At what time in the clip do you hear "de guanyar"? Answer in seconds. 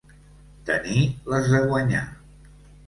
1.53-2.05